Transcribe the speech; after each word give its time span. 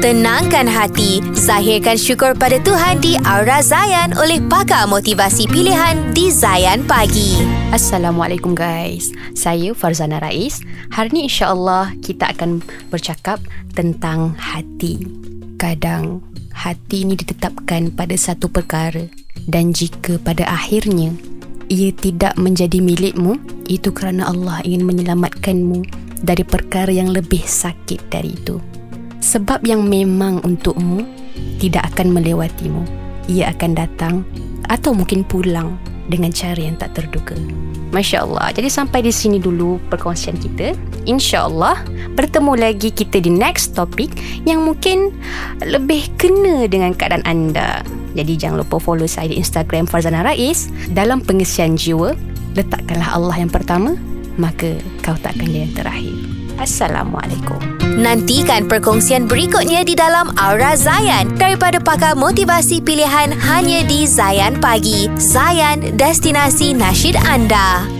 Tenangkan 0.00 0.64
hati, 0.64 1.20
zahirkan 1.36 2.00
syukur 2.00 2.32
pada 2.32 2.56
Tuhan 2.64 3.04
di 3.04 3.20
Aura 3.20 3.60
Zayan 3.60 4.16
oleh 4.16 4.40
pakar 4.40 4.88
motivasi 4.88 5.44
pilihan 5.44 6.16
di 6.16 6.32
Zayan 6.32 6.88
Pagi. 6.88 7.36
Assalamualaikum 7.68 8.56
guys. 8.56 9.12
Saya 9.36 9.76
Farzana 9.76 10.16
Rais. 10.16 10.64
Hari 10.88 11.12
ini 11.12 11.28
insya-Allah 11.28 11.92
kita 12.00 12.32
akan 12.32 12.64
bercakap 12.88 13.44
tentang 13.76 14.32
hati. 14.40 15.04
Kadang 15.60 16.24
hati 16.56 17.04
ini 17.04 17.12
ditetapkan 17.12 17.92
pada 17.92 18.16
satu 18.16 18.48
perkara 18.48 19.04
dan 19.52 19.76
jika 19.76 20.16
pada 20.16 20.48
akhirnya 20.48 21.12
ia 21.68 21.92
tidak 21.92 22.40
menjadi 22.40 22.80
milikmu, 22.80 23.36
itu 23.68 23.92
kerana 23.92 24.32
Allah 24.32 24.64
ingin 24.64 24.80
menyelamatkanmu 24.80 25.84
dari 26.24 26.40
perkara 26.48 26.88
yang 26.88 27.12
lebih 27.12 27.44
sakit 27.44 28.08
dari 28.08 28.32
itu. 28.32 28.79
Sebab 29.20 29.62
yang 29.68 29.84
memang 29.84 30.40
untukmu 30.42 31.04
tidak 31.60 31.92
akan 31.94 32.16
melewatimu. 32.16 32.82
Ia 33.28 33.52
akan 33.52 33.70
datang 33.76 34.14
atau 34.66 34.96
mungkin 34.96 35.22
pulang 35.22 35.76
dengan 36.10 36.34
cara 36.34 36.58
yang 36.58 36.74
tak 36.80 36.98
terduga. 36.98 37.38
Masya 37.90 38.22
Allah. 38.26 38.54
Jadi 38.54 38.70
sampai 38.70 39.02
di 39.02 39.12
sini 39.14 39.38
dulu 39.38 39.78
perkongsian 39.90 40.38
kita. 40.38 40.74
Insya 41.06 41.46
Allah 41.46 41.82
bertemu 42.14 42.52
lagi 42.58 42.90
kita 42.90 43.18
di 43.22 43.30
next 43.30 43.74
topic 43.74 44.14
yang 44.46 44.62
mungkin 44.62 45.14
lebih 45.62 46.10
kena 46.18 46.66
dengan 46.70 46.94
keadaan 46.94 47.26
anda. 47.26 47.82
Jadi 48.14 48.34
jangan 48.38 48.62
lupa 48.66 48.82
follow 48.82 49.06
saya 49.06 49.30
di 49.30 49.38
Instagram 49.38 49.86
Farzana 49.86 50.26
Rais. 50.26 50.70
Dalam 50.90 51.22
pengisian 51.22 51.78
jiwa, 51.78 52.14
letakkanlah 52.58 53.10
Allah 53.14 53.36
yang 53.38 53.50
pertama, 53.50 53.94
maka 54.38 54.78
kau 55.02 55.14
tak 55.18 55.38
akan 55.38 55.46
jadi 55.50 55.60
yang 55.66 55.74
terakhir. 55.78 56.39
Assalamualaikum. 56.60 57.56
Nantikan 57.96 58.68
perkongsian 58.68 59.24
berikutnya 59.24 59.80
di 59.80 59.96
dalam 59.96 60.28
Aura 60.36 60.76
Zayan 60.76 61.32
daripada 61.40 61.80
pakar 61.80 62.14
motivasi 62.14 62.84
pilihan 62.84 63.32
hanya 63.32 63.80
di 63.88 64.04
Zayan 64.04 64.60
Pagi. 64.60 65.08
Zayan, 65.16 65.96
destinasi 65.96 66.76
nasyid 66.76 67.16
anda. 67.24 67.99